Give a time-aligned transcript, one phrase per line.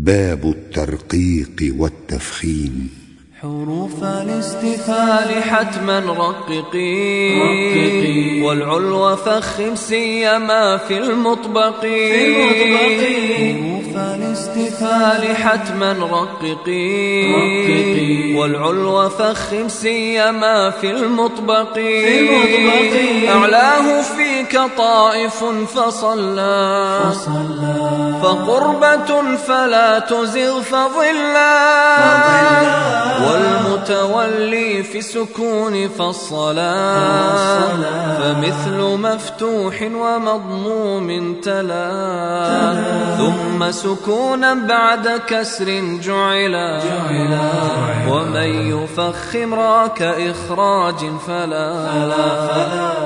[0.00, 2.90] باب الترقيق والتفخيم.
[3.40, 11.82] حروف الاستفال حتما رققي, رققي والعلو فخم سيما في المطبق.
[12.78, 17.32] حروف الاستفال حتما رققي,
[18.36, 21.78] والعلو فخم سيما في المطبق.
[23.28, 25.44] أعلاه فيك طائف
[25.74, 27.74] فصلى, فصلى.
[28.22, 31.58] فقربة فلا تزغ فظلا
[33.24, 37.68] والمتولي في سكون فالصلاة
[38.18, 42.76] فمثل مفتوح ومضموم تلا.
[43.18, 46.80] ثم سكونا بعد كسر جعلا.
[48.08, 51.86] ومن يفخم راك إخراج فلا.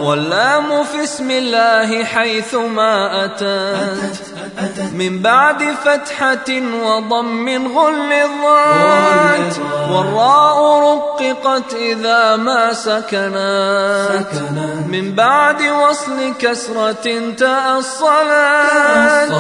[0.02, 4.32] واللام في اسم الله حيثما أتت.
[4.92, 6.48] من بعد فتحة
[6.84, 9.52] وضم غل الضاد
[9.92, 14.27] والراء رققت إذا ما سكنت.
[14.89, 19.31] من بعد وصل كسرة تأصلت.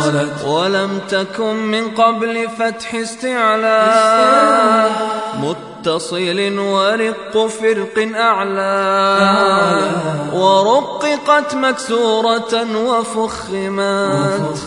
[0.46, 4.90] ولم تكن من قبل فتح استعلاء
[5.42, 9.18] متصل ورق فرق أعلى.
[11.28, 14.58] ورققت مكسورة وفخمت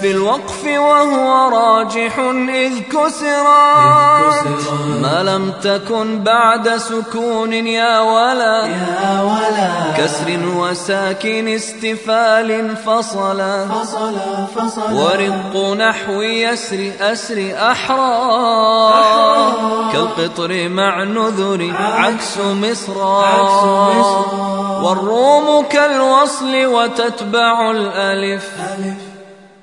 [0.00, 4.46] في الوقف وهو راجح إذ كسرت.
[5.02, 8.68] ما لم تكن بعد سكون يا ولا.
[9.96, 13.66] كسر وساكن استفال فصلا
[14.92, 19.47] ورق نحو يسر أسر أحرى
[19.92, 22.98] كالقطر مع نذر عكس مصر.
[24.82, 28.48] والروم كالوصل وتتبع الألف.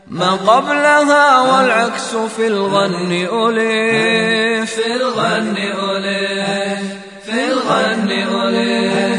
[0.08, 4.72] ما قبلها والعكس في الغن ألف.
[4.76, 6.86] في الغن ألف.
[7.26, 9.15] في الغن ألف.